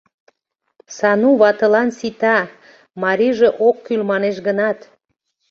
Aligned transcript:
Сану 0.97 1.31
ватылан 1.41 1.89
сита— 1.97 2.37
марийже 3.03 3.49
ок 3.67 3.75
кӱл 3.85 4.01
манеш 4.11 4.35
гынат. 4.47 4.79